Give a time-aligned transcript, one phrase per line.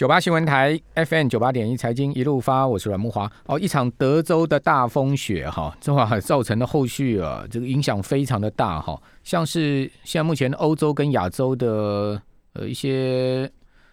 [0.00, 3.30] 九八新闻台 FM 九八点一财经一路发，我是阮木华。
[3.44, 8.98] 哦，一场德州的大风雪哈，这话造成的后续啊，这个影响非常的大哈。
[9.24, 12.18] 像是现在目前欧洲跟亚洲的
[12.54, 13.46] 呃一些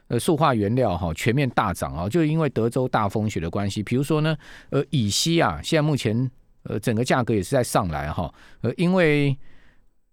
[0.07, 3.83] 呃塑化原料哈全面大涨啊，就是因为德州大风雪的关系。
[3.83, 4.33] 比如说呢，
[4.69, 6.31] 呃，乙烯啊，现在目前
[6.63, 9.37] 呃整个价格也是在上来哈，呃，因为。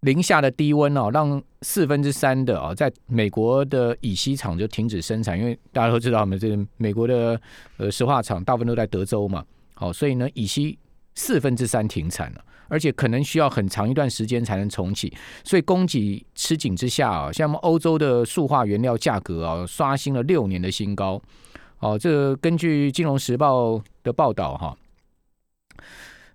[0.01, 7.39] 零下的低温哦，让四分之三的哦，在美国的乙烯厂就停止生产，因为大家都知道，我们这个美国的
[7.77, 10.77] 呃石化厂大部分都在德州嘛，好，所以呢，乙烯
[11.15, 15.11] 四分之三停产了，而且可能需要很长一段时间才能重启，
[15.43, 21.19] 所以供给吃紧之下啊，像我们欧洲的塑化原料价格啊，刷新了六年的新高，
[21.79, 24.77] 哦，这根据金融时报的报道哈。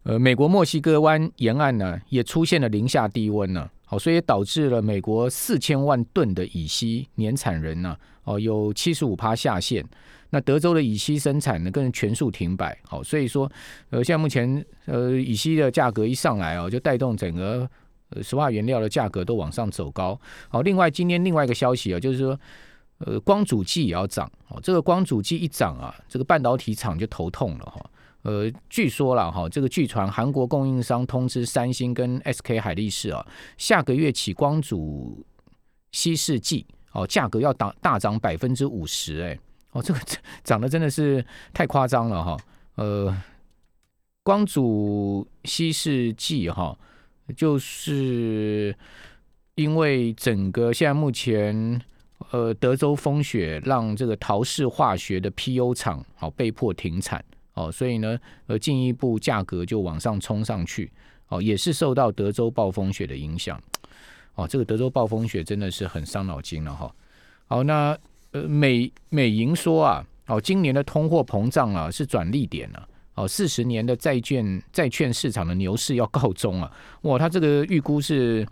[0.02, 9.84] 呃，美国墨西哥湾沿岸呢，也出现了零下低温呢，好，所以导致了美国四千万吨的乙烯年产人呢，哦，有七十五趴下线。
[10.30, 12.78] 那德州的乙烯生产呢，更是全数停摆。
[12.84, 13.50] 好，所以说，
[13.90, 17.68] 呃，现在目前呃，乙烯的价格一上来哦，就带动整个
[18.10, 20.18] 呃石化原料的价格都往上走高。
[20.48, 22.40] 好，另外今天另外一个消息啊，就是说，
[22.98, 24.30] 呃，光主机也要涨。
[24.48, 27.89] 哦，这个光主机一涨啊，这个半导体厂就头痛了哈。
[28.22, 33.26] 呃，据说了哈，这个据传韩国供应商通知三星跟 SK 海力士啊，
[33.56, 35.24] 下个月起光阻
[35.92, 39.38] 稀释剂哦，价格要大大涨百分之五十，哎，
[39.72, 40.00] 哦，这个
[40.44, 42.36] 涨得真的是太夸张了哈。
[42.74, 43.16] 呃，
[44.22, 46.78] 光阻稀释剂哈，
[47.34, 48.76] 就是
[49.54, 51.80] 因为整个现在目前
[52.30, 57.24] 呃德州风雪让这个陶氏化学的 PU 厂好被迫停产。
[57.60, 60.90] 哦，所以呢，呃，进一步价格就往上冲上去，
[61.28, 63.60] 哦，也是受到德州暴风雪的影响，
[64.34, 66.90] 哦，这个德州暴风雪真的是很伤脑筋了哈。
[67.46, 67.96] 好，那
[68.32, 76.72] 呃，美美银说啊，哦，今年的通货膨胀啊是转利点了，哦，四十年的债券债券市场的牛市要告终了，
[77.02, 78.46] 哇，他这个预估是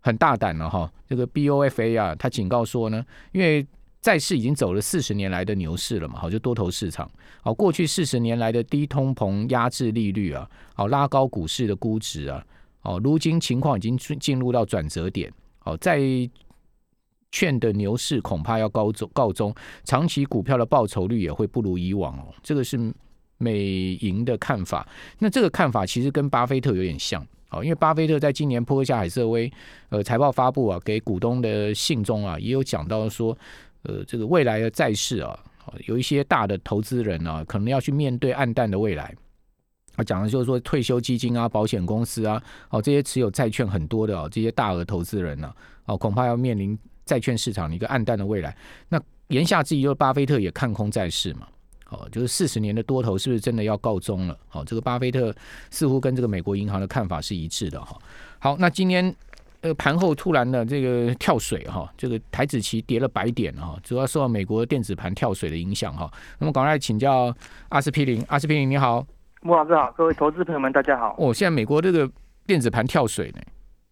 [0.00, 0.90] 很大胆了哈。
[1.08, 3.66] 这个 BOFA 啊，他警告说呢，因为
[4.00, 7.10] 债市已经走了四十年来的牛市了嘛，好就多头市场，
[7.42, 12.44] 好过去四十年来的低通膨压制利率啊，好拉高股市的估值啊，
[12.82, 15.98] 哦如今情况已经进入到转折点，好债
[17.32, 22.78] 券的牛市恐怕要告终告终，长期股票的报酬率也会不如以往哦，这个是
[23.36, 23.58] 美
[24.00, 24.88] 银的看法。
[25.18, 27.20] 那这个看法其实跟巴菲特有点像，
[27.50, 29.52] 哦，因为巴菲特在今年坡下海瑟威
[29.88, 33.36] 呃财报发布啊，给股东的信中啊，也有讲到说。
[33.82, 35.38] 呃，这个未来的债市啊，
[35.86, 39.14] 有一些大的投资人啊，可能要去面对暗淡的未来。
[39.96, 45.52] 他讲的就是说，退休基金啊、保险公司啊，哦，这些持有债券很多的哦，这些大额投资人呢，
[45.86, 48.56] 哦，恐怕要面临债券市场的一个暗淡的未来。
[48.88, 51.48] 那言下之意，就是巴菲特也看空债市嘛，
[51.90, 54.38] 哦，就是四十年的多头是不是真的要告终了？
[54.48, 55.34] 好，这个巴菲特
[55.70, 57.98] 似乎跟这个美国银行的看法是一致的哈。
[58.38, 59.14] 好，那今天。
[59.60, 66.08] 呃，盘后突然的这个跳水哈，这个台子期跌了百点哈，主要受到美国电子盘跳水的影响哈。
[66.38, 67.34] 那么，赶快请教
[67.68, 69.04] 阿司匹林，阿司匹林你好，
[69.42, 71.16] 穆老师好，各位投资朋友们大家好。
[71.18, 72.08] 哦，现在美国这个
[72.46, 73.40] 电子盘跳水呢？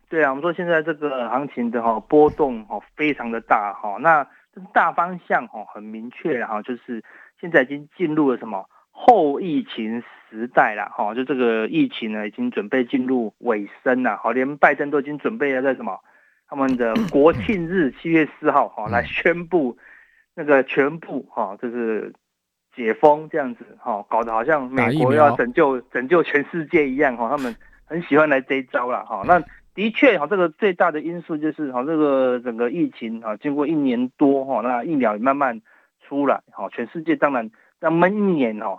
[0.08, 4.24] 对啊，我们说现在这个行情的哈波动哈非常的大哈，那
[4.72, 7.02] 大方向哈很明确哈，就是
[7.40, 8.64] 现在已经进入了什么？
[8.98, 16.00] 后疫情时代了，哈，就这个疫情呢，已经准备进入尾声了，好，连拜登都已经准备要在什么
[16.48, 19.76] 他们的国庆日七月四号，哈，来宣布
[20.34, 22.12] 那个全部哈，就是
[22.74, 29.38] 解封这样子，哈，搞得好像美国要拯救拯救全世界一样，哈，他们很喜欢来这一招了，哈，那
[29.74, 35.60] 的确，哈，这个最大的因素就是，哈，这个整个疫情，哈，经过一年多，哈，那疫苗也慢慢
[36.00, 37.50] 出来，哈，全世界当然。
[37.80, 38.78] 那闷一年哦，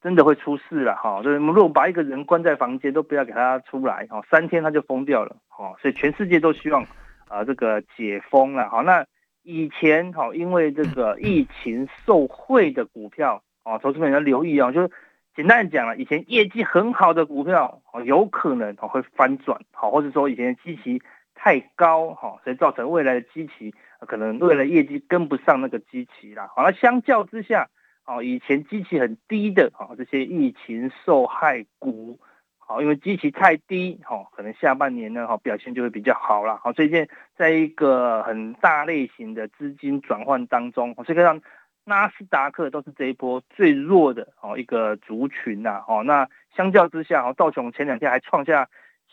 [0.00, 1.20] 真的会出事了哈。
[1.22, 5.74] 就是如果把一个人关在房间，都不要给他出来哈，三天他就疯掉了哦。
[5.82, 6.86] 所以全世界都希望
[7.28, 8.82] 啊这个解封了好。
[8.84, 9.04] 那
[9.42, 14.70] 以前哈，因为这个 疫情受惠的股票哦，投资朋友要留意哦。
[14.70, 14.90] 就是
[15.34, 21.02] 简单讲了，以前业绩很好的股票哦，有可能哦会翻转好，或者说以前的基期
[21.34, 23.74] 太高哈，所以造成未来的基期
[24.06, 26.48] 可能未来业绩跟不上那个基期啦。
[26.54, 27.68] 好，那相较之下。
[28.06, 32.16] 哦，以前基期很低的，哈，这些疫情受害股，
[32.56, 41.42] 好，因为基期太低，哈，可能下半年呢，哈，表现就会比较好了，好，最近在一个很大类型的资金转换当中，所以让
[41.84, 48.68] 纳斯达克都是这一波最弱的，哦，一个族群呐，哦，那相较之下，哦，道琼前两天还创下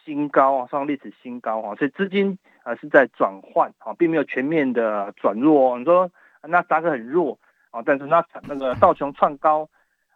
[0.06, 6.12] 新高啊，创历史新高啊，所以资金啊是在转换，啊，并没有全面的转弱，哦你说
[6.44, 7.39] 纳斯达克很弱。
[7.74, 9.68] 啊，但是那那个道琼创高。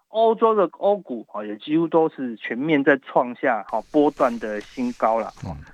[0.09, 5.29] 欧洲的欧股啊，也几乎都是全面在创下好波段的新高了。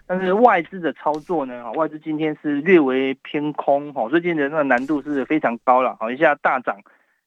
[0.07, 6.81] 但是外资的操作呢，外资今天是略微偏空，哈，最近的那个难度是非常高了，好，一下大涨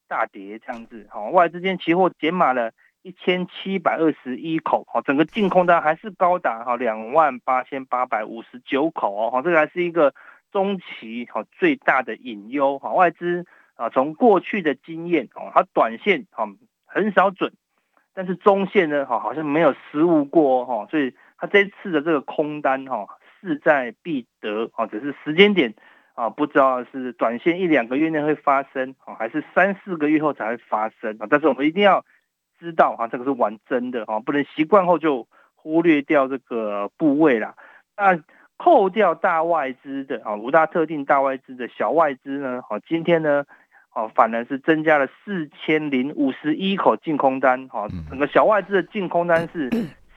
[0.08, 2.72] 大跌这样子，好，外资今天期货减码了
[3.02, 10.12] 一千七百二十一口，好，整个净空单还是高达哈两万八千八百五十九口哦，好，这个还是一个
[10.50, 16.48] 中期好最大的隐忧，哈，外资啊，从过去的经验哦，它短线好。
[16.88, 17.52] 很少准，
[18.14, 23.06] 但是中线呢，哈，好像没有失误过哈，所以它这次的这个空单哈，
[23.38, 25.74] 势在必得啊，只是时间点
[26.14, 31.26] 啊，不知道是短线一两个月内会发生啊，还是三四个月后才会发生啊。
[31.28, 32.02] 但是我们一定要
[32.58, 37.56] 知道哈，这个是玩真的哈，不能习惯后就忽略掉这个部位啦。
[37.94, 38.18] 那
[38.56, 43.44] 扣掉大外资的啊，五大特定大外资的小外资呢，好，今天呢。
[43.96, 49.70] 哦，反而是增加了四千零五十一口净空单，哈，整个小外资的净空单是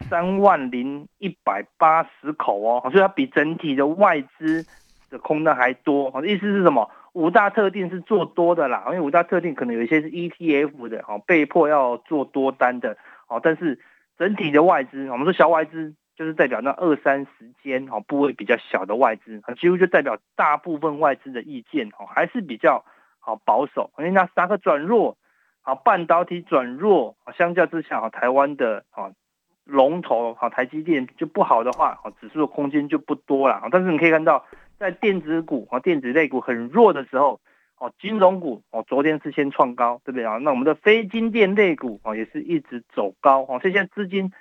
[0.10, 4.66] 三万零一百八十口哦，所以它比整体的外资
[5.10, 6.10] 的空单还多。
[6.26, 6.92] 意思是什么？
[7.14, 12.98] 五大特定是做多的啦，因为五大特定可能有一些是 ETF 的，哦，被迫要做多单的，
[13.30, 13.80] 哦，但是
[14.18, 22.84] 整体的外资，我们说小外资就是代表那二三十间，哦，部位比较小的外资，几乎就代表大部分外资的意见，哦，还是比较。
[23.20, 25.18] 好保守，因为那三个转弱，
[25.62, 29.12] 好半导体转弱，相较之下，台湾的啊
[29.66, 33.62] 龙头好台积电就不好的话，指数的空间就不多了。
[33.72, 34.44] 但是你可以看到，
[34.80, 37.40] 在电子股啊电子类股很弱的时候，
[37.78, 40.38] 哦金融股哦昨天是先创高，对不对啊？
[40.38, 44.32] 那我们的非金电类股哦也是一直走高，哦所以现在资金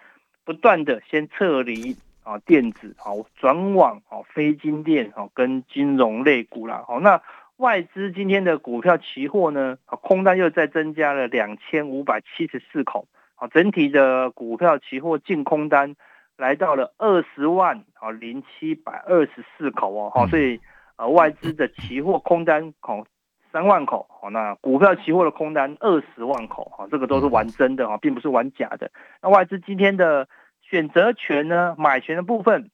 [0.45, 7.21] 不断的先撤离啊电子，好转往哦非金电哦跟金融类股啦，好那。
[7.59, 15.97] 外资今天的股票期货呢，空单又再增加了两千五百七十四口，好，整体的股票期货净空单
[16.37, 20.61] 来到了二十万啊零七百二十四口哦，好，所以
[20.95, 23.05] 呃外资的期货空单口
[23.51, 28.93] 三万口，好，那股票期货的空单二十万口，哈，这个都是玩真的哈，并不是玩假的。
[29.21, 30.29] 那外资今天的
[30.63, 32.71] 选择权呢，买权的部分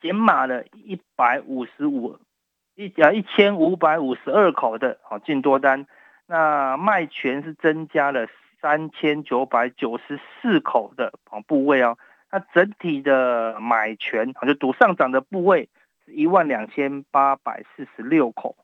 [0.00, 2.18] 减码了一百五十五。
[2.76, 5.86] 一啊一千五百五十二口的啊进多单，
[6.26, 8.26] 那卖权是增加了
[8.60, 11.96] 三千九百九十四口的啊部位哦，
[12.30, 15.70] 那整体的买权啊就赌上涨的部位
[16.04, 18.54] 是一万两千八百四十六口，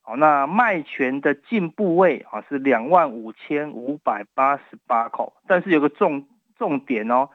[0.00, 6.26] 好，那卖权的进部位啊是两万五千五百八十八口，但是有个重
[6.56, 7.28] 重点哦，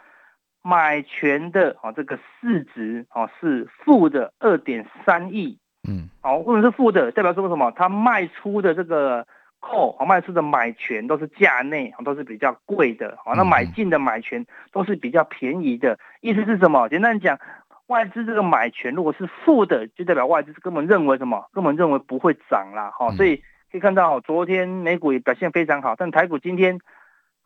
[0.64, 5.60] 买权的啊这个市值啊是负的二点三亿。
[5.88, 7.72] 嗯，好，或者是负的，代表说什么？
[7.76, 9.28] 它卖出的这个
[9.60, 13.18] 扣和卖出的买权都是价内，都是比较贵的。
[13.24, 16.00] 好，那买进的买权都是比较便宜的。
[16.22, 16.88] 意思是什么？
[16.88, 17.38] 简单讲，
[17.88, 21.50] 外资这个买权如果是负的，就代表外资根本认为什么？
[21.52, 22.92] 根本认为不会涨啦。
[22.98, 23.36] 哈，所以
[23.72, 26.80] 可以看到，昨天美股也表现非常好，但台股今天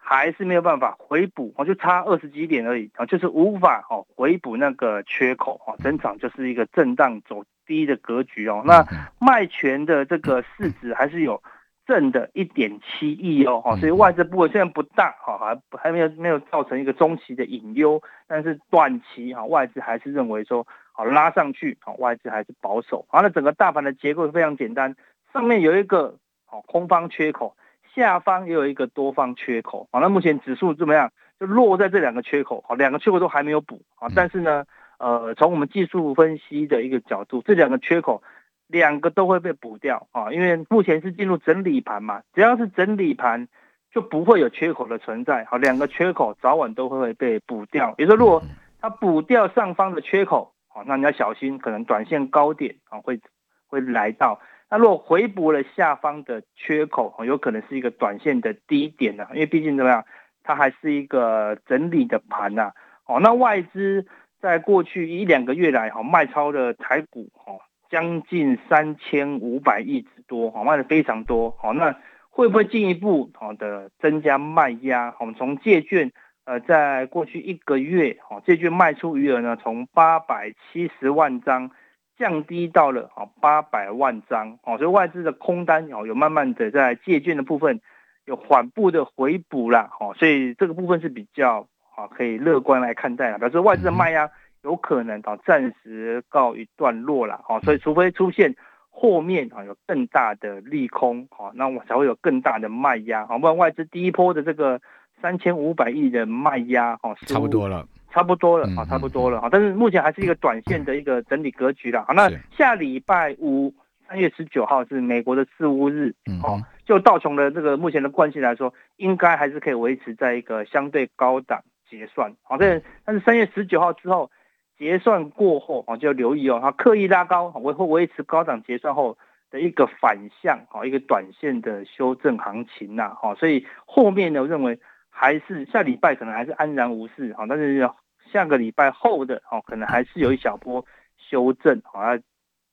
[0.09, 7.43] 还是没有办法回补，哦，就差二十几点而已，啊，就是无法哦回补那个缺口，哈，整场就是一个震荡走。
[7.67, 8.81] 低的格局哦，那
[9.19, 11.43] 卖权的这个市值还是有
[11.85, 24.95] 正的一点七亿哦，哈，所以外资部位虽然不大，哈，还还没有没有造成一个中期的隐忧，但是短期哈外资还是认为说，好拉上去，好外资还是保守，好，那整个大盘的结构是非常简单，
[25.33, 26.15] 上面有一个
[26.45, 27.57] 好空方缺口，
[27.97, 31.11] 下方也有一个多方缺口，好，那目前指数怎么样？
[31.37, 34.63] 就落在这两个缺口，好，两个缺口都还没有补，好，但是呢。
[34.99, 38.23] 呃，从我们技术分析的一个角度，这两个缺口，
[38.65, 43.47] 两个都会被补掉啊，因为目前是进入整理盘嘛，只要是整理盘，
[43.91, 45.45] 就不会有缺口的存在。
[45.45, 47.91] 好，两个缺口早晚都会被补掉。
[47.91, 48.41] 比如说，如果
[48.81, 53.21] 它补掉上方的缺口，好，那你要小心，可能短线高点啊会
[53.67, 54.39] 会来到。
[54.69, 60.05] 那如果回补了下方的缺口，有可能是一个短线的低点呢，因为毕竟怎么样，
[60.43, 62.71] 它还是一个整理的盘呐。
[63.05, 64.05] 哦，那外资。
[64.39, 67.53] 在过去一两个月来，哈卖超的台股，哈
[67.89, 71.97] 将近三千五百亿之多，哈卖的非常多，好，那
[72.29, 75.15] 会不会进一步好的增加卖压？
[75.19, 76.11] 我们从借券，
[76.45, 81.71] 呃，在过去一个月，哈借券卖出余额呢，从八百七十万张
[82.17, 87.81] 降低到了啊八百万张，哦，所以外资的空单哦有慢慢的在借券的部分
[88.25, 91.67] 有缓步的回补啦，哦，所以这个部分是比较。
[91.97, 94.29] 啊，可以乐观来看待啊，表示外资的卖压
[94.61, 98.55] 有可能啊暂时告一段落了，哦，所以除非出现
[98.91, 104.79] 后面啊有更大的利空，好，那我才会有更大的卖压，好，不然外资第一波的这个
[105.23, 107.83] 三千五百亿的卖压，哦，差不多了，
[108.17, 113.71] 差不多了，好，差不多了，好，但是目前还是一个短线的一个整理格局啦，好，那下礼拜五
[114.07, 124.31] 三月十九号是美国的四五日，哦，就道琼的这个目前的惯性来说，应该还是可以维持在一个相对高档结算，好，但是但是三月十九号之后。
[124.79, 129.17] 结算过后啊，就留意哦，它刻意拉高，维会维持高档结算后
[129.49, 137.89] 的一个反向，好一个短线的修正行情呐，好，所以后面呢，我认为还是下礼拜可能还是安然无事，好，但是
[138.31, 140.85] 下个礼拜后的哦，可能还是有一小波
[141.29, 142.17] 修正，好，要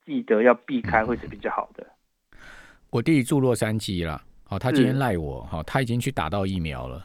[0.04, 1.86] 记得要避开会是比较好的。
[2.90, 4.22] 我弟住洛杉矶了。
[4.50, 7.04] 哦，他今天赖我，哈，他已经去打到疫苗了。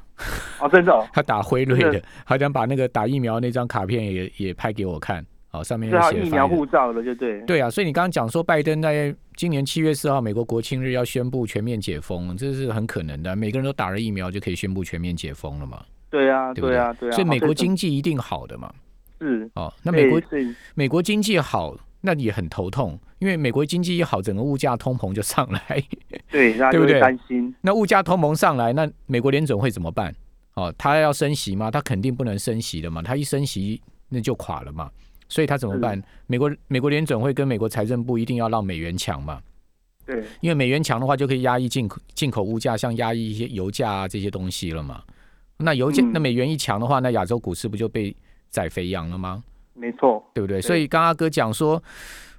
[0.60, 5.26] 哦，真的， 他打辉瑞的，好想把那个打疫苗那张卡片也也拍给我看。
[5.52, 7.40] 哦，上面写疫苗护照了，就对。
[7.44, 13.34] 对啊，所以你刚刚讲说拜登在今年七月四号美国国庆日要宣布全面解封，这是很可能的。
[13.36, 15.82] 每个人都打了疫苗就可以宣布全面解封了嘛？
[16.10, 17.12] 对啊，对啊，对啊。
[17.14, 18.74] 所以美国经济一定好的嘛？
[19.20, 19.50] 是。
[19.56, 20.22] 哦，那美国
[20.76, 21.76] 美国经济好。
[22.02, 25.84] 那也很头痛，因为美国经济一好，整个物价通膨就上来，
[26.32, 26.98] 对，对不对？
[26.98, 27.54] 担心。
[27.60, 30.16] 那物价通膨上来，那美国联准会怎么办？
[30.54, 31.70] 哦，他要升息吗？
[31.70, 34.90] 他肯定不能升息的嘛，他一升息那就垮了嘛。
[35.28, 36.02] 所以他怎么办？
[36.26, 39.42] 美国美国联准会跟美国财政部一定要让美元强嘛。
[40.06, 45.04] 对，因为美元强的话，就可以压抑进口进口物价，像压抑一些油价啊这些东西了嘛。
[45.62, 48.16] 那油价那美元一强的话，那亚洲股市不就被
[48.50, 49.44] 宰肥羊了吗？
[49.74, 50.62] 没错，对不对？
[50.62, 51.82] 所以刚阿哥讲说，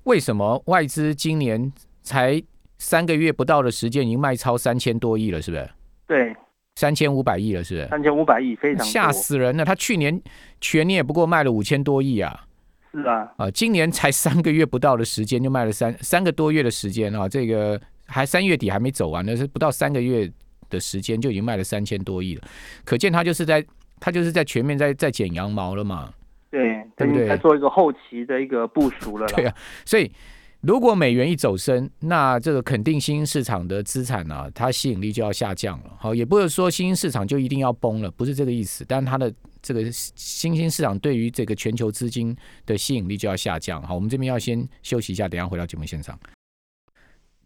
[0.05, 1.71] 为什么外资今年
[2.03, 2.43] 才
[2.79, 5.71] 三个月不到的时间，已经卖超三千多亿了，是不是？
[6.07, 6.35] 对，
[6.77, 7.89] 三千五百亿了，是不是？
[7.89, 9.65] 三千五百亿，非常吓死人了。
[9.65, 10.21] 他去年
[10.61, 12.47] 全年也不过卖了五千多亿啊。
[12.93, 20.31] 是啊，啊，今年才三个月不到的时间就卖了三三个多月的时间啊，这个还三月底还没走完呢，是不到三个月
[20.71, 22.43] 的时间就已经卖了三千多亿了，
[22.85, 23.63] 可见他就是在
[24.01, 26.11] 他就是在全面在在剪羊毛了嘛。
[26.51, 27.29] 对，对不对？
[27.29, 29.27] 在做一个后期的一个部署了。
[29.29, 30.11] 对啊，所以
[30.63, 35.97] 如果美元一走升，那这个肯定新兴市场的资产呢，它吸引力就要下降了。
[35.97, 38.85] 好，也不是说新兴市场就一定要崩了，不是这个意思。
[38.89, 42.37] 但它的这个新兴市场对于这个全球资金
[42.67, 43.81] 的吸引力就要下降。
[43.83, 46.19] 好，我们这边要先休息一下，等下回到节目现场。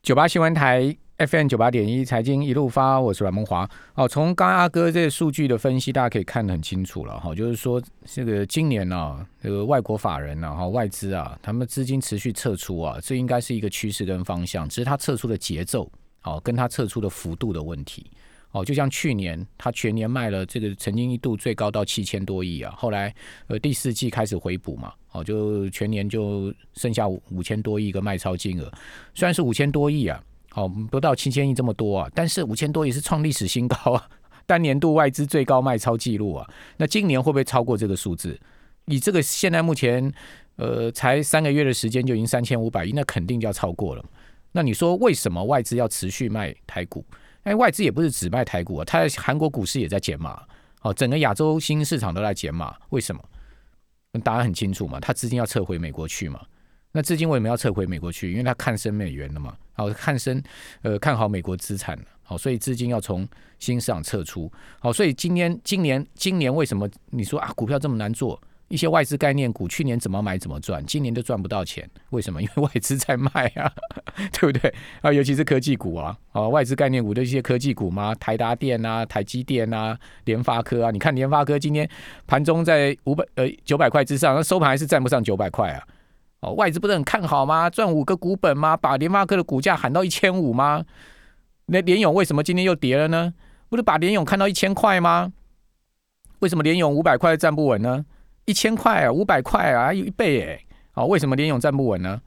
[0.02, 0.96] 九八新闻台。
[1.18, 3.70] FM 九八点一财经一路发，我是阮梦华。
[3.94, 7.32] 哦，从刚阿哥这个数据的分析，大家可以看得很清楚了哈。
[7.32, 15.88] 就是说，这个今年呢，这个外国法人呢，哈，外资啊，他们资金持续撤出啊，这应该是一个趋势跟方向，只是它撤出的节奏，
[16.24, 18.10] 哦，跟它撤出的幅度的问题。
[18.50, 23.14] 哦，就像去年，它全年卖了这个曾经一度最高到七千多亿啊，后来
[23.46, 28.68] 呃第四季开始回补嘛，哦，就全年就剩下五五千多亿个卖超金额，
[29.14, 30.20] 虽然是五千多亿啊。
[30.54, 34.08] 好，不到七千亿这么多啊，但是五千多也是创历史新高啊，
[34.46, 36.48] 单年度外资最高卖超记录啊。
[36.76, 38.38] 那今年会不会超过这个数字？
[38.84, 40.12] 以这个现在目前，
[40.54, 44.04] 呃，才三个月的时间就已经三千五百亿，那肯定就要超过了。
[44.52, 47.04] 那你说为什么外资要持续卖台股？
[47.42, 50.40] 哎，外资也不是只卖台股啊，它韩国股市也在减码，
[50.82, 53.20] 哦，整个亚洲新兴市场都在减码，为什么？
[54.22, 56.40] 答案很清楚嘛，它资金要撤回美国去嘛。
[56.96, 58.30] 那资金为什么要撤回美国去？
[58.30, 60.40] 因为他看升美元了嘛，好看升，
[60.82, 63.26] 呃，看好美国资产好，所以资金要从
[63.58, 68.40] 新市场撤出，好，所以今年今年今年为什么你说啊股票这么难做？
[68.68, 72.40] 一些外资概念股去年怎么买怎么赚，今年都赚不到钱，为什么？
[72.40, 73.70] 因为外资在卖啊，
[74.32, 74.72] 对不对
[75.02, 75.12] 啊？
[75.12, 81.88] 尤其是科技股啊，啊，外资概念股的一些科技股嘛，台达电啊、台积电啊、联发科啊，你看联发科今天
[82.26, 85.86] 盘中在五百呃九百块之上，那收盘还是站不上九百块啊。
[86.44, 87.70] 哦，外资不是很看好吗？
[87.70, 88.76] 赚五个股本吗？
[88.76, 90.84] 把联发科的股价喊到一千五吗？
[91.66, 93.32] 那联勇为什么今天又跌了呢？
[93.70, 95.32] 不是把联勇看到一千块吗？
[96.40, 98.04] 为什么联勇五百块站不稳呢？
[98.44, 100.60] 一千块啊，五百块啊，有一倍哎！
[100.92, 102.20] 哦，为什么联勇站不稳呢？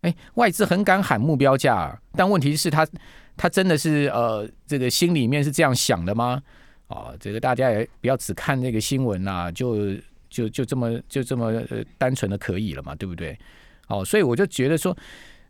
[0.00, 2.88] 哎，外资很敢喊目标价，但问题是他
[3.36, 6.40] 他真的是呃，这个心里面是这样想的吗？
[6.86, 9.76] 哦，这个大家也不要只看这个新闻呐，就。
[10.28, 13.38] 就就这么就这么呃单纯的可以了嘛，对不对？
[13.88, 14.96] 哦，所以我就觉得说，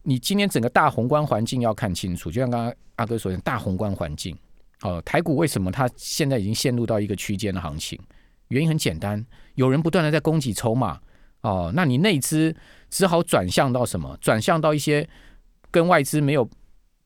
[0.03, 4.37] 你今天整个大宏观环境要看清楚，就像刚刚阿哥所讲，大宏观环境
[4.83, 7.99] 哦，台股为什么它现在已经陷入到一个区间的行情？
[8.49, 11.01] 原因很简单，有人不断的在供给筹码
[11.41, 12.55] 哦，那你内资
[12.91, 14.17] 只好转向到什么？
[14.21, 15.09] 转向到一些
[15.71, 16.49] 跟外资没有。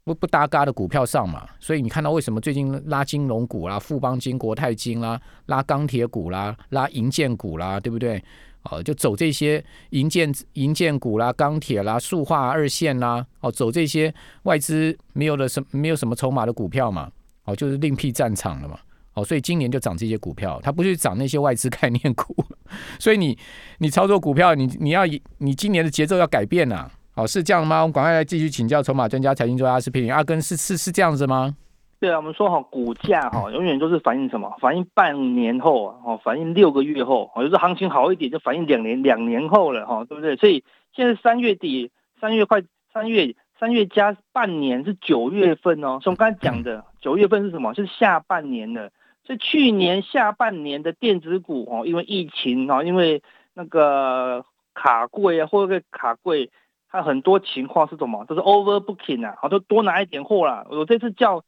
[0.05, 8.23] 不不搭嘎的股票上嘛，所以你看到为什么最近拉金融股啦、富邦金、国泰金啦、拉钢铁股啦、拉银建股啦，对不对？
[8.65, 14.13] 哦，就走这些银建银建股啦、钢铁啦、塑化二线啦，哦，走这些
[14.45, 17.11] 外资没有的什没有什么筹码的股票嘛，
[17.45, 18.79] 哦，就是另辟战场了嘛。
[19.15, 22.35] 哦，所以今年就涨这些股票，它不是涨那些外资概念股。
[22.99, 23.37] 所以你
[23.79, 25.03] 你操作股票，你你要
[25.39, 26.91] 你今年的节奏要改变呐。
[27.15, 27.83] 哦，是这样吗？
[27.83, 31.55] 我们赶快来继续请教筹码专家、财经专家阿司匹林阿根，是是是这样子吗？
[32.01, 34.51] 对啊，我们说哈，股价哈永远都是反映什么？
[34.61, 40.35] 反映半年后啊，哦，反映六个月后，哦，就是行情好一点就反映两年两年后了哈，对不对？
[40.37, 40.65] 所以
[40.95, 41.91] 现在三月底，
[42.21, 46.01] 三月快三月三月加半年是九月份哦。
[46.03, 47.73] 所以我们刚才讲的九月份是什么？
[47.75, 48.91] 是下半年的。
[49.25, 53.23] 所以去年下半年的电子股哦，因为疫情哦，因为
[53.55, 56.51] 那个卡柜啊，或者卡柜，
[56.93, 58.25] 它很多情况是什么？
[58.27, 60.67] 就是 overbooking 啊，好，都多拿一点货啦。
[60.69, 61.43] 我这次叫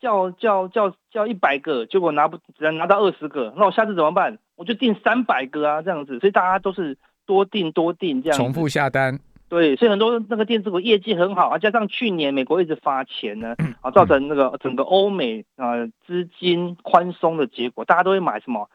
[0.00, 4.38] 叫叫叫叫一百个，结果拿不只能拿到二十个，那我下次怎么办？
[4.56, 6.18] 我就订三百个啊，这样子。
[6.18, 8.36] 所以大家都是多订多订这样。
[8.36, 9.18] 重复下单。
[9.48, 18.68] 对，所以很多那个电子股业绩很好啊，加上去年美国一直发钱呢，啊，造成那个整个欧美啊资金宽松的结果，大家都会买什么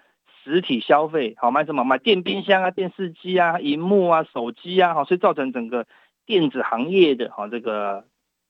[0.44, 5.86] 实体消费，好买什么买电冰箱啊、电视机啊、荧幕啊、手机啊，好，所以造成整个
[6.26, 8.06] 电子行业的哈这个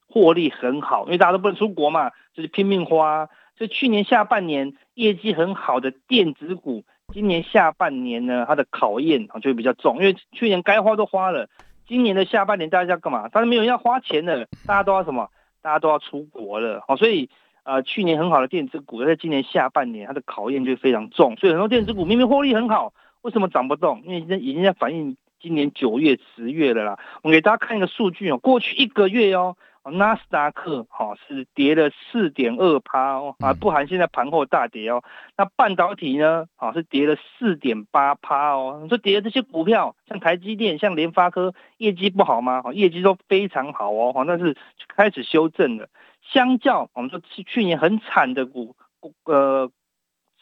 [0.08, 3.28] 获利很好，因为大家都不能出国嘛，就是拼命花，
[3.58, 11.50] 所以去年下半年业绩很好的电子股，今年下半年呢它的考验啊就会比较重，因为去年该花都花了。
[11.86, 13.28] 今年的下半年大家要干嘛？
[13.28, 15.30] 大家没有要花钱的，大家都要什么？
[15.62, 17.30] 大家都要出国了，好，所以
[17.64, 21.36] 呃，去年很好的电子股，在今年下半年它的考验就非常重。
[21.38, 24.02] 所以很多电子股明明获利很好，为什么涨不动？
[24.06, 27.00] 因为已经已经在反映今年九月、十月了啦。
[27.22, 29.58] 我给大家看一个数据哦，过去一个月哦。
[29.92, 35.04] 纳斯达克哈是跌了四点二趴哦啊，不含现在盘后大跌哦。
[35.36, 38.80] 那半导体呢啊是跌了四点八趴哦。
[38.82, 42.64] 你说跌的这些股票，像台积电、像联发科，业绩不好吗？
[42.72, 44.14] 业绩都非常好哦。
[44.14, 44.56] 好，但是
[44.88, 45.90] 开始修正了。
[46.22, 48.78] 相较我们说去去年很惨的股
[49.26, 49.70] 呃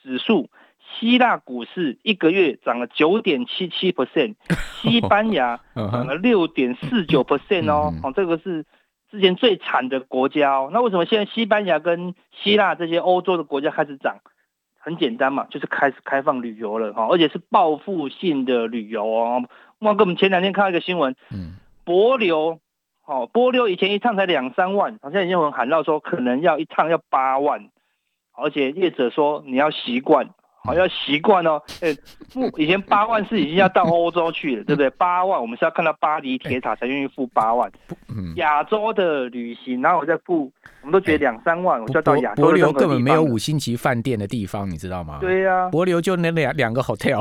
[0.04, 0.52] 指数，
[1.00, 4.36] 希腊股市一个月涨了九点七七 percent，
[4.82, 7.94] 西班牙涨了六点四九 percent 哦。
[8.04, 8.66] 哦，这个是。
[9.10, 14.20] 之前最惨的国家哦，那为什么现在西班牙跟希腊这些欧洲的国家开始涨？
[14.80, 19.44] 很简单嘛，就是开始开放旅游了哈，而且是报复性的旅游哦。
[19.80, 22.62] 莫哥，我们前两天看到一个新闻，嗯，博流，
[23.06, 27.70] 哦，博流以前一趟才两三万，好像已经有人喊到说可能要一趟要八万，
[28.32, 30.30] 而且业者说你要习惯。
[30.64, 31.96] 好要习惯哦，哎，
[32.30, 34.90] 付以前八万是已经要到欧洲去了，对不对？
[34.92, 37.72] 八万我们是要看到巴黎铁塔才愿意付八万。
[38.36, 42.44] 亚洲的旅行，然后我再付，我们都觉得两三万，我就要到亚洲。
[42.44, 45.18] 博流根本没有五星级饭店的地方，你知道吗？
[45.20, 47.20] 对呀，博流就那两两个 hotel。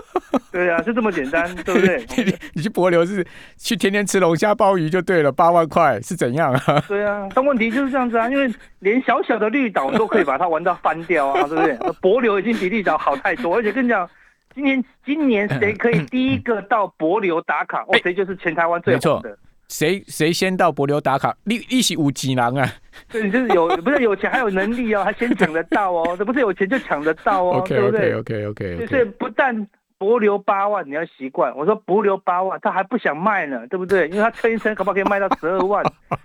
[0.50, 2.04] 对啊，就这么简单，对不对？
[2.54, 3.26] 你去博流是
[3.56, 6.84] 去天天吃龙虾鲍鱼就对了，八万块是怎样啊？
[6.88, 11.76] 对啊，但问题就是这样子啊，因为连小小的绿岛都可以把它玩到翻掉啊，对不对？
[12.00, 14.08] 博流已经比绿岛好太多，而且跟你讲，
[14.54, 19.36] 今年今年谁可以第一个到博流打卡，哦，谁就是全台湾最好的。
[19.68, 22.70] 谁谁先到博流打卡，利利息五几囊啊？
[23.10, 29.66] 对，就是有不是有钱还有能力哦，还先抢得到哦，这不是有钱就抢得到哦，对不对？OK OK OK，就是不但。
[30.02, 31.56] 博留八万，你要习惯。
[31.56, 34.08] 我说博留八万，他还不想卖呢，对不对？
[34.08, 35.80] 因为他撑一撑，可不可以卖到十二万？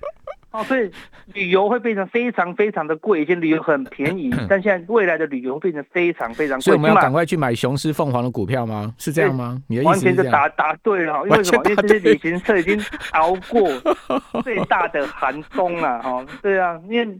[0.49, 0.89] 哦，所以
[1.35, 3.21] 旅游会变成非常非常的贵。
[3.21, 6.61] 以前旅游很便宜， 但现在未来的旅游会变成非常非常贵。
[6.63, 8.91] 所以我们要赶快去买雄狮凤凰的股票吗？
[8.97, 9.61] 是这样吗？
[9.67, 11.61] 你的完全就答答对了，因为什么？
[11.69, 13.69] 因为这些旅行社已经熬过
[14.41, 16.01] 最大的寒冬了。
[16.01, 17.19] 哈，对啊，因为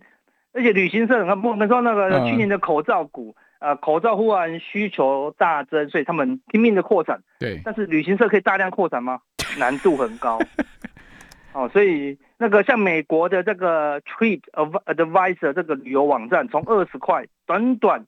[0.53, 3.35] 而且旅行社，我们说那个去年的口罩股。
[3.59, 7.21] 呃，口罩忽然需求大增，所以他们拼命的扩展。
[7.39, 9.19] 对，但是旅行社可以大量扩展吗？
[9.57, 10.39] 难度很高。
[11.53, 18.05] 哦，所以那个像美国的这个 Trip Advisor 这个旅游网站，从二十块短短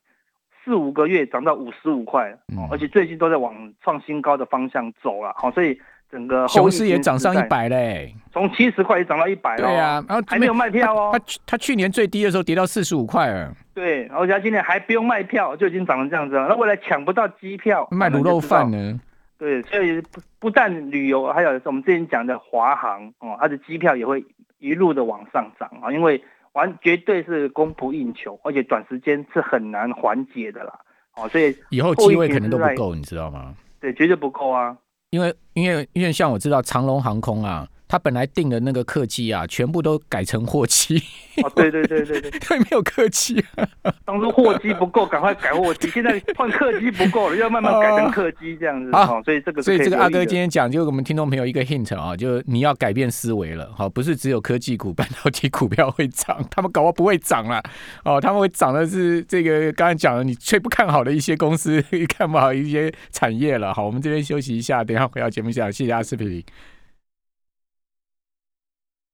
[0.64, 2.38] 四五个月涨到五十五块，
[2.70, 5.34] 而且最近都在往创新高的方向走了。
[5.36, 5.80] 好，所以。
[6.10, 9.62] 整个熊市也涨上一百嘞，从七十块也涨到一百了。
[9.64, 11.10] 对啊，然后还没有卖票哦。
[11.12, 13.54] 他他去年最低的时候跌到四十五块了。
[13.72, 16.48] 对，而且今年还不用卖票就已经涨成这样子了。
[16.48, 19.00] 那未来抢不到机票，卖卤肉饭呢？
[19.38, 24.24] 对，所以不不但旅游，还有我们之前讲的华航哦，它的机票也会
[24.58, 30.72] 一路的往上涨啊，因为完绝对是供不应求，而且短时间是很难缓解的啦。
[31.16, 33.54] 哦，所以以后机位可能都不够，你知道吗？
[33.80, 34.76] 对，绝对不够啊。
[35.10, 41.02] 因为因为因为像我知道长龙航空啊，他本来定的那个客机啊，全部都改成货机。
[41.42, 43.44] 哦，对对对对对， 对，没有客机。
[44.06, 45.90] 当初货机不够，赶快改货机。
[45.90, 48.92] 现在换客机不够了，要慢慢改成客机这样子。
[48.92, 53.68] 好，所以这个所以这个阿哥今天讲，就我们听众朋友一个 hint 啊，就你要改变思维了。
[53.76, 57.60] 好，不是只有科技股、半导体股票会涨，他们搞不不会涨了。
[58.04, 63.74] 哦，他们会涨的是这个刚才讲的你最不看好的一些公司，看不好一些产业了。
[63.74, 66.44] 好，我们这边休息一下，等下回到节目下，谢谢阿司匹林。